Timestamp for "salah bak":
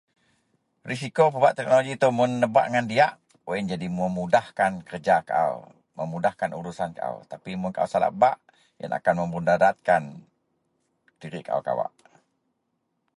7.93-8.35